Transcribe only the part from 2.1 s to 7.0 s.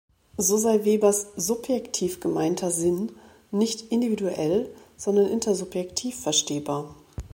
gemeinter Sinn“ nicht individuell, sondern intersubjektiv verstehbar.